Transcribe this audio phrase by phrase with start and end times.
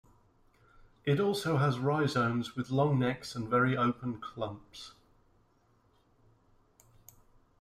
[1.05, 4.93] It also has rhizomes with long necks and very open clumps.